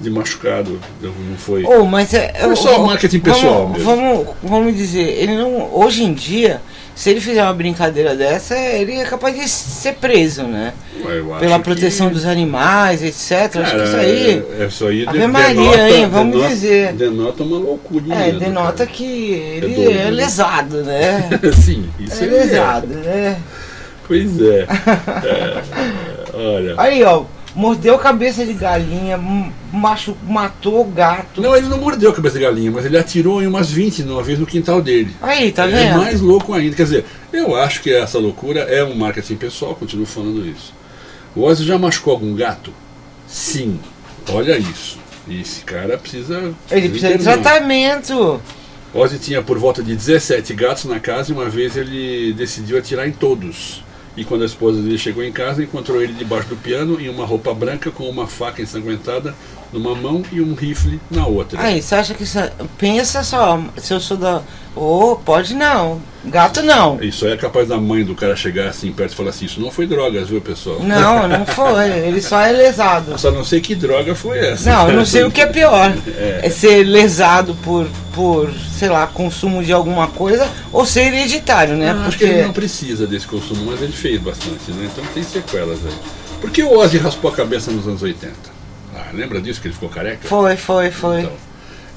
de 0.00 0.10
machucado, 0.10 0.78
não 1.02 1.36
foi. 1.36 1.64
Oh, 1.64 1.84
mas 1.84 2.14
é, 2.14 2.32
Foi 2.40 2.56
só 2.56 2.78
marketing 2.86 3.20
pessoal 3.20 3.66
vamos, 3.66 3.78
mesmo. 3.78 3.84
Vamos, 3.96 4.26
vamos 4.42 4.76
dizer, 4.76 5.00
ele 5.20 5.36
não. 5.36 5.74
Hoje 5.74 6.04
em 6.04 6.12
dia, 6.12 6.60
se 6.94 7.10
ele 7.10 7.20
fizer 7.20 7.42
uma 7.42 7.52
brincadeira 7.52 8.14
dessa, 8.14 8.56
ele 8.56 8.92
é 8.94 9.04
capaz 9.04 9.34
de 9.36 9.48
ser 9.48 9.94
preso, 9.94 10.44
né? 10.44 10.72
Pela 11.40 11.58
que- 11.58 11.64
proteção 11.64 12.10
dos 12.10 12.24
animais, 12.24 13.02
etc. 13.02 13.32
acho 13.32 13.50
que 13.50 13.62
Cara, 13.62 13.84
isso 13.84 13.96
aí. 13.96 14.44
É, 14.60 14.66
isso 14.66 14.86
aí 14.86 15.04
Ave 15.06 15.18
de- 15.18 15.26
Maria, 15.26 15.54
denota, 15.54 15.90
hein, 15.90 16.08
vamos 16.08 16.32
denota- 16.34 16.48
dizer. 16.54 16.92
Denota 16.92 17.42
uma 17.42 17.58
loucura. 17.58 18.14
É, 18.14 18.32
denota 18.32 18.86
que 18.86 19.04
ele 19.32 19.74
doido, 19.74 19.90
é, 19.90 19.94
né? 20.04 20.10
lesado, 20.10 20.76
né? 20.84 21.28
Sim, 21.60 21.88
isso 21.98 22.22
É 22.22 22.26
lesado, 22.26 22.86
né? 22.86 23.36
Pois 24.06 24.40
é. 24.40 24.66
É, 25.26 25.62
Olha. 26.34 26.74
Aí, 26.78 27.02
ó, 27.02 27.24
mordeu 27.58 27.98
cabeça 27.98 28.46
de 28.46 28.52
galinha, 28.52 29.16
m- 29.18 29.52
machu, 29.72 30.16
matou 30.26 30.80
o 30.80 30.84
gato. 30.84 31.40
Não, 31.42 31.56
ele 31.56 31.66
não 31.66 31.78
mordeu 31.78 32.10
a 32.10 32.14
cabeça 32.14 32.38
de 32.38 32.44
galinha, 32.44 32.70
mas 32.70 32.84
ele 32.86 32.96
atirou 32.96 33.42
em 33.42 33.46
umas 33.48 33.68
20 33.70 34.04
de 34.04 34.08
uma 34.08 34.22
vez 34.22 34.38
no 34.38 34.46
quintal 34.46 34.80
dele. 34.80 35.14
Aí, 35.20 35.50
tá 35.50 35.66
é 35.66 35.70
vendo? 35.70 35.96
mais 35.98 36.20
louco 36.20 36.54
ainda. 36.54 36.76
Quer 36.76 36.84
dizer, 36.84 37.04
eu 37.32 37.56
acho 37.56 37.82
que 37.82 37.92
essa 37.92 38.18
loucura 38.18 38.60
é 38.60 38.84
um 38.84 38.94
marketing 38.94 39.34
pessoal, 39.34 39.74
continuo 39.74 40.06
falando 40.06 40.46
isso. 40.46 40.72
O 41.34 41.42
Ozzy 41.42 41.64
já 41.64 41.76
machucou 41.76 42.12
algum 42.12 42.32
gato? 42.34 42.72
Sim. 43.26 43.80
Olha 44.30 44.56
isso. 44.56 44.98
Esse 45.28 45.60
cara 45.62 45.98
precisa. 45.98 46.54
Ele 46.70 46.88
precisa 46.88 47.18
de 47.18 47.24
tratamento. 47.24 48.40
Ozzy 48.94 49.18
tinha 49.18 49.42
por 49.42 49.58
volta 49.58 49.82
de 49.82 49.94
17 49.96 50.54
gatos 50.54 50.84
na 50.84 50.98
casa 51.00 51.30
e 51.30 51.34
uma 51.34 51.48
vez 51.50 51.76
ele 51.76 52.32
decidiu 52.32 52.78
atirar 52.78 53.06
em 53.06 53.12
todos. 53.12 53.82
E 54.18 54.24
quando 54.24 54.42
a 54.42 54.46
esposa 54.46 54.82
dele 54.82 54.98
chegou 54.98 55.22
em 55.22 55.30
casa, 55.30 55.62
encontrou 55.62 56.02
ele 56.02 56.12
debaixo 56.12 56.48
do 56.48 56.56
piano 56.56 57.00
em 57.00 57.08
uma 57.08 57.24
roupa 57.24 57.54
branca 57.54 57.88
com 57.88 58.02
uma 58.10 58.26
faca 58.26 58.60
ensanguentada 58.60 59.32
numa 59.72 59.94
mão 59.94 60.24
e 60.32 60.40
um 60.40 60.54
rifle 60.54 61.00
na 61.08 61.24
outra. 61.24 61.60
Aí, 61.62 61.80
você 61.80 61.94
acha 61.94 62.14
que 62.14 62.24
isso. 62.24 62.36
é- 62.36 62.50
Pensa 62.76 63.22
só, 63.22 63.62
se 63.76 63.94
eu 63.94 64.00
sou 64.00 64.16
da. 64.16 64.42
Ô, 64.74 65.14
pode 65.14 65.54
não. 65.54 66.00
Gato 66.24 66.62
não. 66.62 67.00
Isso 67.00 67.26
é 67.26 67.36
capaz 67.36 67.68
da 67.68 67.78
mãe 67.78 68.04
do 68.04 68.14
cara 68.14 68.34
chegar 68.34 68.68
assim 68.68 68.92
perto 68.92 69.12
e 69.12 69.16
falar 69.16 69.30
assim: 69.30 69.44
Isso 69.44 69.60
não 69.60 69.70
foi 69.70 69.86
drogas, 69.86 70.28
viu, 70.28 70.40
pessoal? 70.40 70.80
Não, 70.80 71.26
não 71.28 71.46
foi. 71.46 71.90
Ele 71.90 72.20
só 72.20 72.40
é 72.40 72.52
lesado. 72.52 73.12
Eu 73.12 73.18
só 73.18 73.30
não 73.30 73.44
sei 73.44 73.60
que 73.60 73.74
droga 73.74 74.14
foi 74.14 74.38
essa. 74.38 74.70
Não, 74.70 74.88
eu 74.88 74.96
não 74.96 75.04
sei 75.06 75.24
o 75.24 75.30
que 75.30 75.40
é 75.40 75.46
pior. 75.46 75.94
É. 76.18 76.40
É 76.46 76.50
ser 76.50 76.82
lesado 76.82 77.54
por, 77.62 77.86
por, 78.12 78.50
sei 78.76 78.88
lá, 78.88 79.06
consumo 79.06 79.62
de 79.62 79.72
alguma 79.72 80.08
coisa 80.08 80.48
ou 80.72 80.84
ser 80.84 81.02
hereditário, 81.02 81.76
né? 81.76 81.92
Não, 81.92 82.00
acho 82.00 82.10
Porque. 82.10 82.24
que 82.26 82.30
ele 82.32 82.42
não 82.42 82.52
precisa 82.52 83.06
desse 83.06 83.26
consumo, 83.26 83.70
mas 83.70 83.80
ele 83.80 83.92
fez 83.92 84.20
bastante, 84.20 84.72
né? 84.72 84.88
Então 84.90 85.04
tem 85.14 85.22
sequelas 85.22 85.78
aí. 85.86 85.92
Por 86.40 86.50
que 86.50 86.62
o 86.62 86.76
Ozzy 86.76 86.98
raspou 86.98 87.30
a 87.30 87.34
cabeça 87.34 87.70
nos 87.70 87.86
anos 87.86 88.02
80? 88.02 88.34
Ah, 88.94 89.10
lembra 89.12 89.40
disso 89.40 89.60
que 89.60 89.68
ele 89.68 89.74
ficou 89.74 89.88
careca? 89.88 90.26
Foi, 90.26 90.56
foi, 90.56 90.90
foi. 90.90 91.20
Então, 91.20 91.32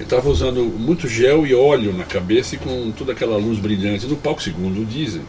ele 0.01 0.05
estava 0.05 0.29
usando 0.29 0.63
muito 0.63 1.08
gel 1.08 1.46
e 1.46 1.53
óleo 1.53 1.93
na 1.93 2.03
cabeça 2.03 2.55
e 2.55 2.58
com 2.58 2.91
toda 2.91 3.12
aquela 3.12 3.38
luz 3.38 3.60
brilhante 3.60 4.08
no 4.08 4.15
palco, 4.15 4.41
segundo 4.41 4.84
dizem. 4.84 5.22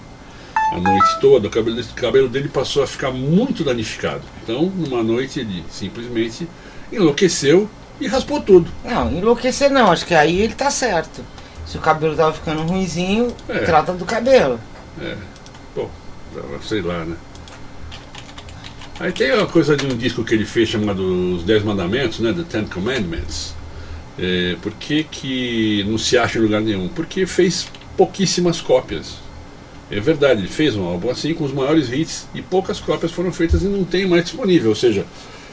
A 0.72 0.80
noite 0.80 1.20
toda, 1.20 1.48
o 1.48 1.50
cabelo, 1.50 1.78
o 1.78 1.94
cabelo 1.94 2.28
dele 2.28 2.48
passou 2.48 2.82
a 2.82 2.86
ficar 2.86 3.10
muito 3.10 3.62
danificado. 3.62 4.22
Então, 4.42 4.64
numa 4.74 5.02
noite, 5.02 5.40
ele 5.40 5.62
simplesmente 5.70 6.48
enlouqueceu 6.90 7.68
e 8.00 8.06
raspou 8.06 8.40
tudo. 8.40 8.70
Não, 8.82 9.12
enlouquecer 9.12 9.70
não, 9.70 9.92
acho 9.92 10.06
que 10.06 10.14
aí 10.14 10.40
ele 10.40 10.54
tá 10.54 10.70
certo. 10.70 11.22
Se 11.66 11.76
o 11.76 11.80
cabelo 11.80 12.16
tava 12.16 12.32
ficando 12.32 12.62
ruinzinho, 12.62 13.28
É. 13.48 13.58
trata 13.58 13.92
do 13.92 14.06
cabelo. 14.06 14.58
Pô, 15.74 15.88
sei 16.62 16.80
lá, 16.80 17.04
né? 17.04 17.16
Aí 18.98 19.12
tem 19.12 19.32
uma 19.34 19.46
coisa 19.46 19.76
de 19.76 19.84
um 19.84 19.96
disco 19.96 20.24
que 20.24 20.32
ele 20.34 20.46
fez 20.46 20.68
chamado 20.70 21.02
Os 21.34 21.42
Dez 21.44 21.62
Mandamentos, 21.62 22.20
né? 22.20 22.32
The 22.32 22.44
Ten 22.48 22.64
Commandments. 22.66 23.54
É, 24.18 24.56
por 24.60 24.72
que, 24.74 25.04
que 25.04 25.84
não 25.88 25.96
se 25.98 26.18
acha 26.18 26.38
em 26.38 26.42
lugar 26.42 26.60
nenhum? 26.60 26.88
Porque 26.88 27.26
fez 27.26 27.66
pouquíssimas 27.96 28.60
cópias. 28.60 29.14
É 29.90 30.00
verdade, 30.00 30.40
ele 30.40 30.48
fez 30.48 30.74
um 30.74 30.84
álbum 30.84 31.10
assim 31.10 31.34
com 31.34 31.44
os 31.44 31.52
maiores 31.52 31.90
hits 31.92 32.26
e 32.34 32.40
poucas 32.40 32.80
cópias 32.80 33.12
foram 33.12 33.32
feitas 33.32 33.62
e 33.62 33.66
não 33.66 33.84
tem 33.84 34.06
mais 34.06 34.24
disponível. 34.24 34.70
Ou 34.70 34.76
seja, 34.76 35.04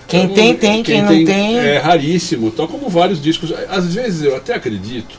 Quem 0.08 0.22
é 0.22 0.26
um- 0.26 0.34
tem, 0.34 0.56
tem, 0.56 0.84
quem 0.84 1.02
não 1.02 1.10
tem- 1.10 1.26
É 1.60 1.78
raríssimo, 1.78 2.50
tal 2.52 2.68
como 2.68 2.90
vários 2.90 3.22
discos. 3.22 3.52
Às 3.70 3.94
vezes 3.94 4.24
eu 4.24 4.36
até 4.36 4.54
acredito 4.56 5.18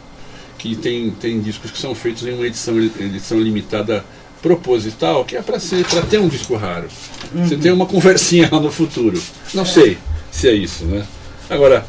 que 0.59 0.75
tem, 0.75 1.11
tem 1.11 1.40
discos 1.40 1.70
que 1.70 1.78
são 1.78 1.94
feitos 1.94 2.26
em 2.26 2.32
uma 2.32 2.47
edição, 2.47 2.78
edição 2.78 3.38
limitada 3.38 4.04
proposital, 4.42 5.25
que 5.25 5.37
é 5.37 5.42
para 5.42 5.61
ser 5.61 5.85
para 5.87 6.00
ter 6.02 6.18
um 6.18 6.28
disco 6.28 6.56
raro. 6.56 6.88
Você 7.35 7.56
tem 7.56 7.70
uma 7.73 7.87
conversinha 7.87 8.49
lá 8.50 8.59
no 8.61 8.70
futuro. 8.73 9.23
Não 9.54 9.64
sei 9.66 9.99
se 10.30 10.49
é 10.49 10.54
isso, 10.54 10.85
né? 10.87 11.04
Agora, 11.49 11.85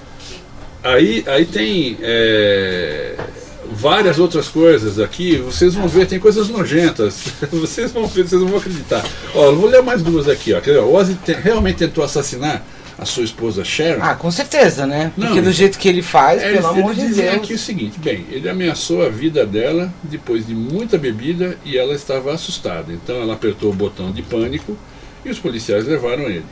aí, 0.83 1.23
aí 1.27 1.45
tem 1.45 1.97
é, 2.01 3.15
várias 3.71 4.19
outras 4.19 4.47
coisas 4.47 4.99
aqui, 4.99 5.37
vocês 5.37 5.73
vão 5.73 5.87
ver, 5.87 6.07
tem 6.07 6.19
coisas 6.19 6.49
nojentas. 6.49 7.23
Vocês 7.51 7.91
vão 7.91 8.05
ver, 8.07 8.27
vocês 8.27 8.41
não 8.41 8.47
vão 8.49 8.57
acreditar. 8.59 9.03
Ó, 9.33 9.51
vou 9.51 9.69
ler 9.69 9.81
mais 9.81 10.01
duas 10.01 10.27
aqui, 10.27 10.53
ó. 10.53 10.59
O 10.83 10.93
Ozzy 10.95 11.15
te- 11.15 11.33
realmente 11.33 11.77
tentou 11.77 12.03
assassinar 12.03 12.63
a 12.97 13.05
sua 13.05 13.23
esposa 13.23 13.63
Sharon. 13.63 13.99
Ah, 14.03 14.13
com 14.15 14.29
certeza, 14.29 14.85
né? 14.85 15.11
Não, 15.17 15.27
Porque 15.27 15.41
do 15.41 15.51
jeito 15.51 15.79
que 15.79 15.87
ele 15.89 16.01
faz, 16.03 16.41
É, 16.41 16.53
pelo 16.53 16.69
ele, 16.71 16.79
amor 16.81 16.93
de 16.93 17.07
Deus. 17.13 17.35
aqui 17.35 17.53
o 17.53 17.57
seguinte, 17.57 17.99
bem, 17.99 18.25
ele 18.29 18.47
ameaçou 18.47 19.03
a 19.03 19.09
vida 19.09 19.45
dela 19.45 19.91
depois 20.03 20.45
de 20.45 20.53
muita 20.53 20.97
bebida 20.97 21.57
e 21.65 21.77
ela 21.77 21.93
estava 21.95 22.33
assustada. 22.33 22.91
Então 22.93 23.15
ela 23.21 23.33
apertou 23.33 23.71
o 23.71 23.73
botão 23.73 24.11
de 24.11 24.21
pânico 24.21 24.77
e 25.25 25.29
os 25.29 25.39
policiais 25.39 25.85
levaram 25.87 26.23
ele. 26.23 26.45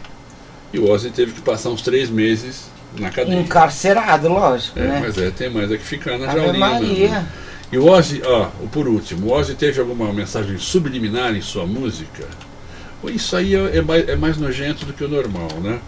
E 0.73 0.79
o 0.79 0.89
Ozzy 0.89 1.09
teve 1.11 1.33
que 1.33 1.41
passar 1.41 1.69
uns 1.69 1.81
três 1.81 2.09
meses 2.09 2.63
na 2.97 3.09
cadeia. 3.09 3.39
Encarcerado, 3.39 4.29
lógico, 4.29 4.79
É, 4.79 4.83
né? 4.83 4.99
mas 5.03 5.17
é, 5.17 5.29
tem 5.31 5.49
mais 5.49 5.71
é 5.71 5.77
que 5.77 5.83
ficar 5.83 6.17
na 6.17 6.29
Ave 6.31 6.39
jaulinha 6.41 6.59
Maria. 6.59 7.09
né? 7.09 7.27
E 7.71 7.77
o 7.77 7.85
Ozzy, 7.87 8.21
ó, 8.25 8.45
por 8.71 8.87
último, 8.87 9.27
o 9.27 9.31
Ozzy 9.31 9.53
teve 9.53 9.79
alguma 9.79 10.11
mensagem 10.11 10.57
subliminar 10.57 11.35
em 11.35 11.41
sua 11.41 11.67
música? 11.67 12.27
Isso 13.05 13.35
aí 13.35 13.55
é, 13.55 13.77
é 13.77 13.81
mais, 13.81 14.09
é 14.09 14.15
mais 14.15 14.37
nojento 14.37 14.85
do 14.85 14.93
que 14.93 15.03
o 15.03 15.07
normal, 15.07 15.49
né? 15.61 15.79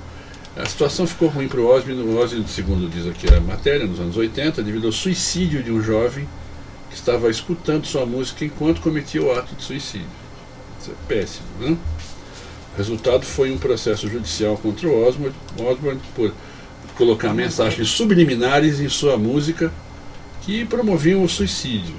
A 0.56 0.66
situação 0.66 1.08
ficou 1.08 1.28
ruim 1.30 1.48
para 1.48 1.60
o 1.60 1.68
Ozzy, 1.68 1.92
o 1.92 2.20
Ozzy, 2.20 2.44
segundo 2.48 2.88
diz 2.90 3.08
aqui 3.08 3.34
a 3.34 3.40
matéria, 3.42 3.88
nos 3.88 4.00
anos 4.00 4.16
80, 4.16 4.62
devido 4.62 4.86
ao 4.86 4.92
suicídio 4.92 5.64
de 5.64 5.72
um 5.72 5.82
jovem 5.82 6.28
que 6.90 6.96
estava 6.96 7.30
escutando 7.30 7.86
sua 7.86 8.06
música 8.06 8.46
enquanto 8.46 8.82
cometia 8.82 9.24
o 9.24 9.32
ato 9.32 9.56
de 9.56 9.64
suicídio. 9.64 10.08
Isso 10.80 10.92
é 10.92 11.14
péssimo, 11.14 11.48
né? 11.60 11.78
O 12.74 12.78
resultado 12.78 13.26
foi 13.26 13.52
um 13.52 13.58
processo 13.58 14.08
judicial 14.08 14.58
contra 14.58 14.88
o 14.88 15.08
Osborne, 15.08 15.36
Osborne 15.58 16.00
por 16.16 16.34
colocar 17.02 17.34
mensagens 17.34 17.90
subliminares 17.90 18.80
em 18.80 18.88
sua 18.88 19.18
música 19.18 19.74
que 20.42 20.64
promoviam 20.66 21.24
o 21.24 21.30
suicídio. 21.30 21.96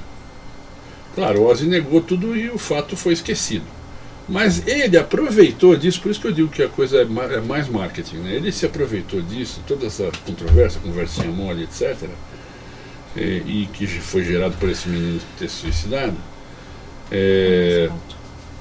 Claro, 1.14 1.40
o 1.42 1.46
Ozzy 1.46 1.66
negou 1.66 2.00
tudo 2.00 2.36
e 2.36 2.48
o 2.50 2.56
fato 2.58 2.96
foi 2.96 3.12
esquecido. 3.12 3.64
Mas 4.28 4.64
ele 4.66 4.96
aproveitou 4.96 5.76
disso, 5.76 6.00
por 6.00 6.10
isso 6.12 6.20
que 6.20 6.28
eu 6.28 6.32
digo 6.32 6.48
que 6.48 6.62
a 6.62 6.68
coisa 6.68 6.98
é 6.98 7.34
é 7.36 7.40
mais 7.40 7.68
marketing. 7.68 8.18
Né? 8.18 8.34
Ele 8.36 8.52
se 8.52 8.64
aproveitou 8.64 9.20
disso, 9.20 9.60
toda 9.66 9.86
essa 9.86 10.08
controvérsia, 10.24 10.80
conversinha 10.80 11.30
mole, 11.32 11.64
etc., 11.64 12.08
eh, 13.16 13.42
e 13.44 13.68
que 13.72 13.86
foi 13.88 14.24
gerado 14.24 14.56
por 14.56 14.68
esse 14.70 14.88
menino 14.88 15.20
ter 15.38 15.48
se 15.48 15.56
suicidado. 15.56 16.16
eh, 17.10 17.90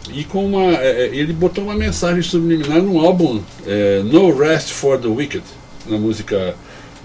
e 0.10 0.24
com 0.26 0.46
uma. 0.46 0.74
eh, 0.82 1.12
ele 1.14 1.34
botou 1.34 1.64
uma 1.66 1.76
mensagem 1.76 2.22
subliminar 2.24 2.82
num 2.82 3.00
álbum 3.00 3.42
eh, 3.66 4.02
No 4.04 4.36
Rest 4.38 4.72
for 4.72 4.98
the 5.00 5.08
Wicked, 5.08 5.44
na 5.86 5.98
música 5.98 6.56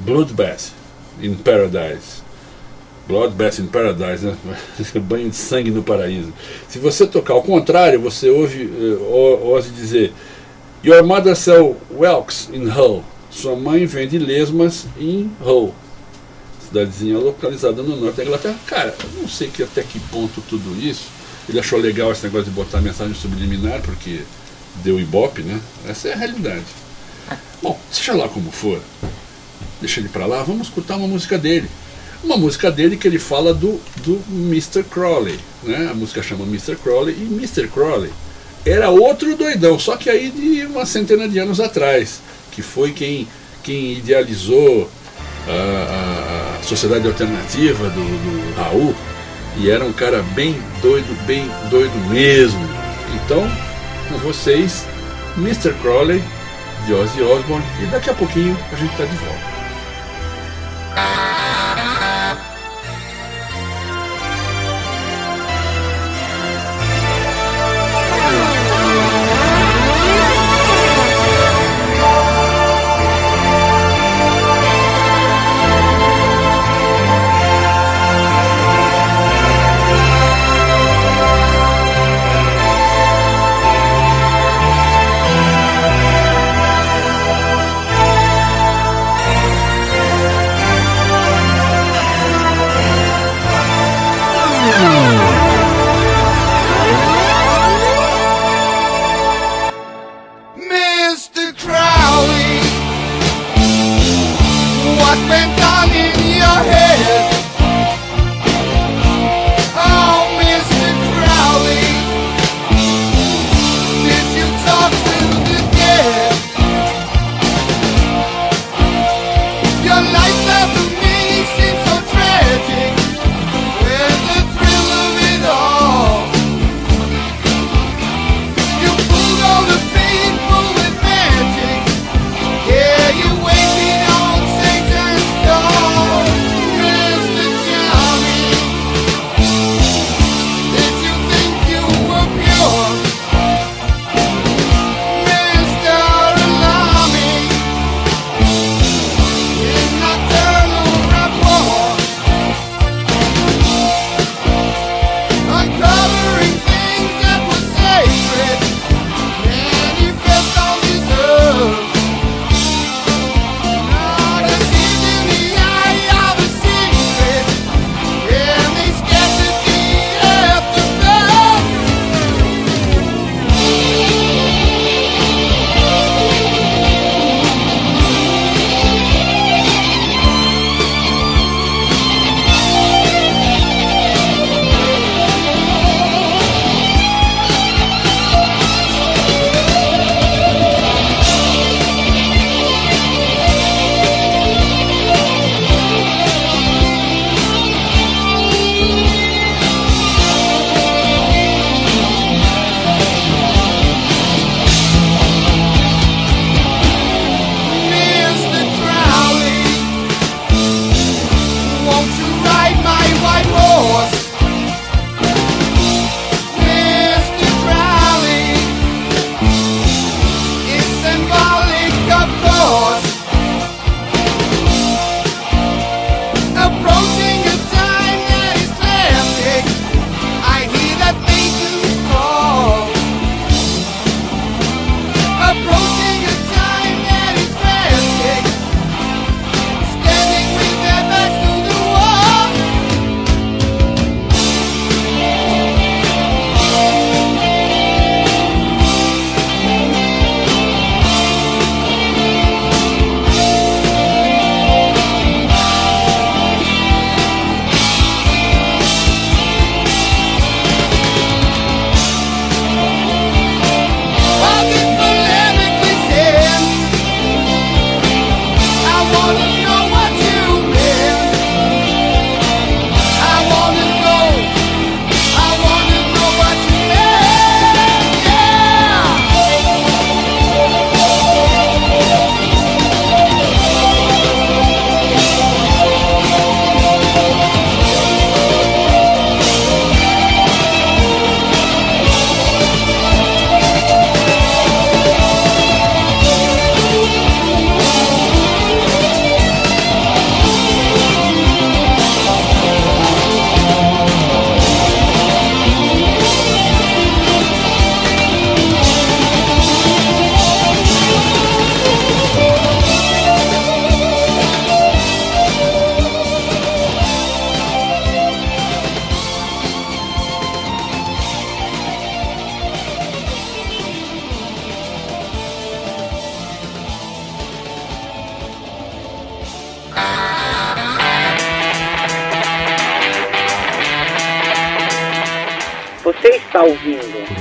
Bloodbath 0.01 0.73
in 1.21 1.35
Paradise. 1.35 2.23
Bloodbath 3.09 3.59
in 3.61 3.67
Paradise, 3.67 4.25
né? 4.27 4.37
banho 5.01 5.31
de 5.31 5.37
sangue 5.37 5.71
no 5.71 5.83
paraíso. 5.83 6.33
Se 6.69 6.79
você 6.79 7.07
tocar 7.07 7.35
ao 7.35 7.43
contrário, 7.43 8.01
você 8.01 8.29
ouve 8.29 8.65
eh, 8.65 8.97
O- 9.01 9.53
Ozzy 9.53 9.71
dizer 9.71 10.13
Your 10.85 11.05
mother 11.05 11.35
sell 11.37 11.77
whelks 11.91 12.49
in 12.53 12.69
Hull. 12.69 13.05
Sua 13.31 13.55
mãe 13.57 13.87
vende 13.87 14.19
lesmas 14.19 14.87
em 14.99 15.31
Hull. 15.41 15.75
Cidadezinha 16.67 17.19
localizada 17.19 17.83
no 17.83 17.97
norte 17.97 18.17
da 18.17 18.25
Inglaterra. 18.25 18.57
Cara, 18.67 18.95
eu 19.15 19.23
não 19.23 19.29
sei 19.29 19.49
que 19.49 19.63
até 19.63 19.83
que 19.83 19.99
ponto 20.01 20.41
tudo 20.49 20.77
isso. 20.81 21.05
Ele 21.49 21.61
achou 21.61 21.79
legal 21.79 22.11
esse 22.11 22.25
negócio 22.25 22.47
de 22.47 22.51
botar 22.51 22.81
mensagem 22.81 23.15
subliminar, 23.15 23.81
porque 23.83 24.21
deu 24.83 24.99
ibope, 24.99 25.43
né? 25.43 25.61
Essa 25.89 26.09
é 26.09 26.13
a 26.13 26.17
realidade. 26.17 26.65
Bom, 27.63 27.79
seja 27.91 28.15
lá 28.15 28.29
como 28.29 28.51
for, 28.51 28.81
deixa 29.81 30.01
ele 30.01 30.09
pra 30.09 30.27
lá, 30.27 30.43
vamos 30.43 30.69
escutar 30.69 30.97
uma 30.97 31.09
música 31.09 31.37
dele. 31.39 31.69
Uma 32.25 32.37
música 32.37 32.71
dele 32.71 32.97
que 32.97 33.07
ele 33.07 33.19
fala 33.19 33.53
do, 33.55 33.81
do 34.05 34.21
Mr. 34.31 34.83
Crowley. 34.85 35.39
Né? 35.63 35.89
A 35.91 35.95
música 35.95 36.23
chama 36.23 36.45
Mr. 36.45 36.77
Crowley 36.77 37.15
e 37.15 37.23
Mr. 37.25 37.69
Crowley 37.69 38.11
era 38.65 38.89
outro 38.91 39.37
doidão, 39.37 39.79
só 39.79 39.97
que 39.97 40.11
aí 40.11 40.29
de 40.31 40.67
uma 40.67 40.85
centena 40.85 41.29
de 41.29 41.39
anos 41.39 41.61
atrás, 41.61 42.21
que 42.51 42.63
foi 42.63 42.91
quem, 42.91 43.29
quem 43.63 43.93
idealizou 43.93 44.91
a, 45.47 45.53
a- 45.53 46.59
a 46.59 46.63
sociedade 46.65 47.07
alternativa 47.07 47.89
do, 47.91 48.01
do 48.01 48.55
Raul, 48.57 48.93
e 49.59 49.71
era 49.71 49.85
um 49.85 49.93
cara 49.93 50.21
bem 50.35 50.61
doido, 50.83 51.17
bem 51.27 51.49
doido 51.71 51.95
mesmo. 52.11 52.59
Então, 53.25 53.49
com 54.09 54.19
vocês, 54.19 54.85
Mr. 55.39 55.73
Crowley, 55.81 56.21
de 56.87 56.95
Ozzy 56.95 57.21
Osbourne, 57.21 57.65
e 57.83 57.87
daqui 57.87 58.11
a 58.11 58.15
pouquinho 58.15 58.57
a 58.73 58.77
gente 58.77 58.93
está 58.93 59.05
de 59.05 59.17
volta. 59.17 59.57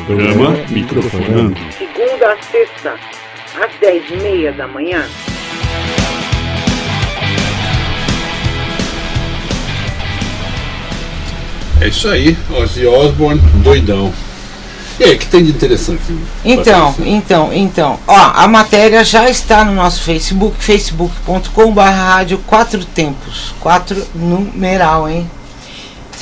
Programa 0.05 0.51
Microfonando. 0.69 1.55
segunda 1.75 2.33
a 2.33 2.37
sexta, 2.43 2.95
às 3.59 3.71
dez 3.79 4.03
e 4.11 4.17
meia 4.17 4.51
da 4.51 4.67
manhã. 4.67 5.03
É 11.81 11.87
isso 11.87 12.07
aí, 12.07 12.37
Ozzy 12.51 12.85
Osbourne, 12.85 13.41
doidão. 13.63 14.13
E 14.99 15.03
aí, 15.03 15.15
o 15.15 15.19
que 15.19 15.25
tem 15.25 15.43
de 15.43 15.49
interessante? 15.49 16.01
Então, 16.45 16.93
Patrícia? 16.93 17.11
então, 17.17 17.53
então, 17.53 17.99
ó, 18.07 18.31
a 18.35 18.47
matéria 18.47 19.03
já 19.03 19.27
está 19.27 19.65
no 19.65 19.73
nosso 19.73 20.03
Facebook, 20.03 20.55
facebook.com.br 20.59 21.81
rádio 21.81 22.37
quatro 22.45 22.85
tempos, 22.85 23.55
quatro 23.59 24.05
numeral, 24.13 25.09
hein? 25.09 25.29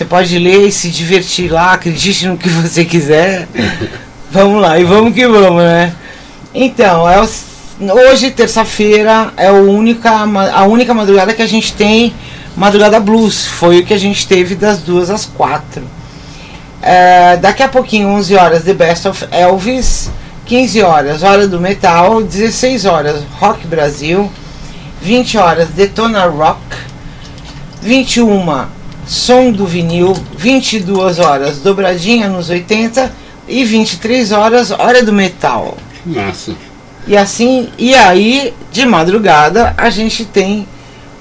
Você 0.03 0.09
pode 0.09 0.37
ler 0.37 0.67
e 0.67 0.71
se 0.71 0.89
divertir 0.89 1.49
lá, 1.49 1.71
acredite 1.71 2.27
no 2.27 2.37
que 2.37 2.49
você 2.49 2.83
quiser. 2.83 3.47
vamos 4.29 4.61
lá, 4.61 4.77
e 4.77 4.83
vamos 4.83 5.13
que 5.13 5.25
vamos, 5.25 5.63
né? 5.63 5.93
Então, 6.53 7.09
é 7.09 7.21
o 7.21 7.29
hoje, 8.11 8.29
terça-feira, 8.29 9.31
é 9.37 9.49
o 9.49 9.71
única, 9.71 10.11
a 10.11 10.65
única 10.65 10.93
madrugada 10.93 11.33
que 11.33 11.41
a 11.41 11.47
gente 11.47 11.71
tem 11.71 12.13
madrugada 12.53 12.99
blues. 12.99 13.45
Foi 13.45 13.79
o 13.79 13.85
que 13.85 13.93
a 13.93 13.97
gente 13.97 14.27
teve 14.27 14.55
das 14.55 14.79
duas 14.79 15.09
às 15.09 15.23
quatro. 15.23 15.83
É, 16.81 17.37
daqui 17.37 17.63
a 17.63 17.69
pouquinho, 17.69 18.09
11 18.09 18.35
horas, 18.35 18.63
The 18.65 18.73
Best 18.73 19.07
of 19.07 19.25
Elvis. 19.31 20.11
15 20.45 20.81
horas, 20.81 21.23
Hora 21.23 21.47
do 21.47 21.61
Metal. 21.61 22.21
16 22.21 22.83
horas, 22.83 23.23
Rock 23.39 23.65
Brasil. 23.67 24.29
20 25.01 25.37
horas, 25.37 25.69
Detona 25.69 26.25
Rock. 26.25 26.59
21, 27.81 28.43
Som 29.05 29.51
do 29.51 29.65
Vinil. 29.65 30.13
22 30.37 31.19
horas, 31.19 31.59
Dobradinha 31.59 32.27
nos 32.29 32.49
80. 32.49 33.11
E 33.47 33.65
23 33.65 34.31
horas, 34.31 34.71
Hora 34.71 35.03
do 35.03 35.11
Metal. 35.11 35.77
Massa. 36.05 36.53
E 37.05 37.17
assim, 37.17 37.67
e 37.77 37.93
aí, 37.93 38.53
de 38.71 38.85
madrugada, 38.85 39.73
a 39.77 39.89
gente 39.89 40.23
tem 40.23 40.65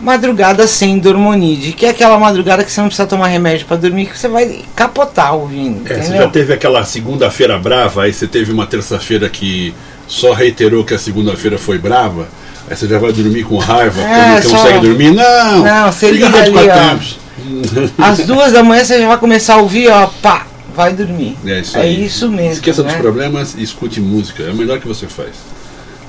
madrugada 0.01 0.67
sem 0.67 0.99
dormonide, 0.99 1.73
que 1.73 1.85
é 1.87 1.91
aquela 1.91 2.19
madrugada 2.19 2.63
que 2.65 2.71
você 2.71 2.81
não 2.81 2.89
precisa 2.89 3.07
tomar 3.09 3.27
remédio 3.29 3.67
pra 3.67 3.77
dormir, 3.77 4.07
que 4.07 4.19
você 4.19 4.29
vai 4.29 4.61
capotar 4.75 5.35
ouvindo, 5.35 5.83
É, 5.93 6.01
você 6.01 6.17
já 6.17 6.29
teve 6.29 6.53
aquela 6.53 6.85
segunda-feira 6.85 7.57
brava, 7.59 8.03
aí 8.05 8.13
você 8.13 8.27
teve 8.27 8.53
uma 8.53 8.67
terça-feira 8.67 9.29
que 9.29 9.73
só 10.09 10.33
reiterou 10.33 10.85
que 10.85 10.95
a 10.95 10.99
segunda-feira 10.99 11.57
foi 11.59 11.79
brava, 11.79 12.27
aí 12.69 12.77
você 12.77 12.87
já 12.89 12.99
vai 12.99 13.13
dormir 13.13 13.45
com 13.45 13.57
raiva, 13.59 14.01
É, 14.01 14.35
porque 14.35 14.49
não 14.49 14.57
só- 14.57 14.63
consegue 14.65 14.87
dormir. 14.87 15.11
Não! 15.15 15.59
Não, 15.65 15.93
você 15.93 16.11
liga 16.11 16.29
Rádio 16.29 16.59
ali, 16.59 16.69
ó. 16.69 17.22
Às 17.99 18.19
duas 18.21 18.53
da 18.53 18.63
manhã 18.63 18.85
você 18.85 19.01
já 19.01 19.09
vai 19.09 19.19
começar 19.19 19.55
a 19.55 19.59
ouvir, 19.59 19.89
ó, 19.89 20.07
pá, 20.21 20.47
vai 20.75 20.93
dormir. 20.93 21.37
É 21.47 21.61
isso 21.61 21.79
É 21.79 21.89
isso 21.89 22.29
mesmo, 22.29 22.53
Esqueça 22.53 22.83
dos 22.83 22.93
né? 22.93 22.99
problemas 22.99 23.55
e 23.57 23.63
escute 23.63 24.01
música. 24.01 24.43
É 24.43 24.51
o 24.51 24.55
melhor 24.55 24.79
que 24.81 24.89
você 24.89 25.07
faz. 25.07 25.31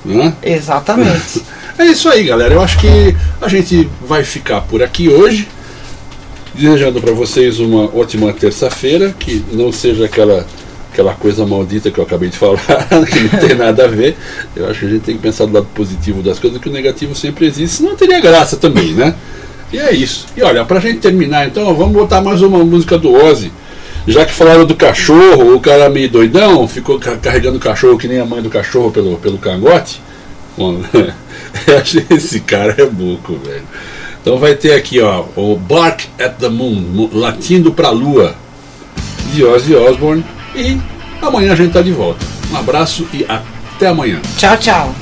Não 0.04 0.22
é? 0.22 0.34
Exatamente. 0.42 1.42
É 1.76 1.86
isso 1.86 2.08
aí, 2.08 2.22
galera. 2.22 2.54
Eu 2.54 2.62
acho 2.62 2.78
que 2.78 3.16
a 3.42 3.48
gente 3.48 3.90
vai 4.06 4.22
ficar 4.22 4.60
por 4.60 4.80
aqui 4.80 5.08
hoje. 5.08 5.48
Desejando 6.54 7.00
para 7.00 7.12
vocês 7.12 7.58
uma 7.58 7.92
ótima 7.92 8.32
terça-feira, 8.32 9.12
que 9.18 9.44
não 9.50 9.72
seja 9.72 10.04
aquela, 10.04 10.46
aquela 10.92 11.14
coisa 11.14 11.44
maldita 11.44 11.90
que 11.90 11.98
eu 11.98 12.04
acabei 12.04 12.28
de 12.28 12.38
falar, 12.38 12.60
que 13.10 13.20
não 13.24 13.40
tem 13.40 13.56
nada 13.56 13.86
a 13.86 13.88
ver. 13.88 14.16
Eu 14.54 14.70
acho 14.70 14.78
que 14.80 14.86
a 14.86 14.88
gente 14.88 15.02
tem 15.02 15.16
que 15.16 15.22
pensar 15.22 15.46
do 15.46 15.52
lado 15.52 15.66
positivo 15.74 16.22
das 16.22 16.38
coisas, 16.38 16.60
que 16.60 16.68
o 16.68 16.72
negativo 16.72 17.12
sempre 17.12 17.44
existe, 17.44 17.78
senão 17.78 17.96
teria 17.96 18.20
graça 18.20 18.56
também, 18.56 18.92
né? 18.92 19.16
E 19.74 19.78
é 19.78 19.92
isso. 19.92 20.26
E 20.36 20.42
olha, 20.42 20.64
pra 20.64 20.78
gente 20.78 20.98
terminar 21.00 21.46
então, 21.48 21.74
vamos 21.74 21.92
botar 21.94 22.20
mais 22.20 22.40
uma 22.42 22.62
música 22.64 22.96
do 22.96 23.12
Ozzy. 23.12 23.50
Já 24.06 24.24
que 24.24 24.32
falaram 24.32 24.64
do 24.64 24.76
cachorro, 24.76 25.54
o 25.54 25.58
cara 25.60 25.88
meio 25.88 26.08
doidão, 26.08 26.68
ficou 26.68 26.98
ca- 27.00 27.16
carregando 27.16 27.56
o 27.56 27.60
cachorro 27.60 27.98
que 27.98 28.06
nem 28.06 28.20
a 28.20 28.24
mãe 28.24 28.40
do 28.40 28.48
cachorro 28.50 28.92
pelo, 28.92 29.16
pelo 29.16 29.36
cangote. 29.38 30.00
Esse 32.10 32.38
cara 32.40 32.74
é 32.78 32.86
buco, 32.86 33.36
velho. 33.44 33.62
Então 34.22 34.38
vai 34.38 34.54
ter 34.54 34.74
aqui, 34.74 35.00
ó, 35.00 35.24
o 35.36 35.56
Bark 35.56 36.04
at 36.20 36.34
the 36.38 36.48
Moon, 36.48 36.74
mo- 36.74 37.10
latindo 37.12 37.72
pra 37.72 37.90
lua, 37.90 38.34
de 39.32 39.44
Ozzy 39.44 39.74
Osbourne. 39.74 40.24
E 40.54 40.78
amanhã 41.20 41.52
a 41.52 41.56
gente 41.56 41.72
tá 41.72 41.82
de 41.82 41.90
volta. 41.90 42.24
Um 42.52 42.56
abraço 42.56 43.06
e 43.12 43.24
até 43.28 43.88
amanhã. 43.88 44.20
tchau, 44.38 44.56
tchau. 44.56 44.94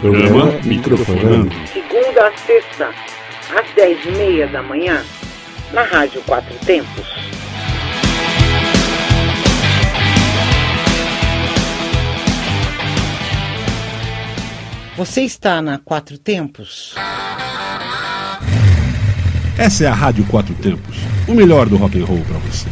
Programa 0.00 0.46
Microfonando. 0.64 1.54
Segunda 1.70 2.28
a 2.28 2.36
sexta, 2.38 2.88
às 3.54 3.74
dez 3.74 4.02
e 4.06 4.10
meia 4.12 4.46
da 4.46 4.62
manhã, 4.62 5.04
na 5.74 5.82
Rádio 5.82 6.22
Quatro 6.22 6.54
Tempos. 6.64 7.06
Você 14.96 15.20
está 15.20 15.60
na 15.60 15.78
Quatro 15.78 16.16
Tempos? 16.16 16.94
Essa 19.58 19.84
é 19.84 19.86
a 19.86 19.94
Rádio 19.94 20.24
Quatro 20.24 20.54
Tempos, 20.54 20.96
o 21.28 21.34
melhor 21.34 21.68
do 21.68 21.76
rock 21.76 22.00
and 22.00 22.06
roll 22.06 22.22
para 22.22 22.38
você. 22.38 22.68